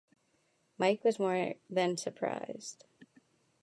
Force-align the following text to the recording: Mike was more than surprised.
Mike 0.79 1.03
was 1.03 1.19
more 1.19 1.53
than 1.69 1.95
surprised. 1.95 2.85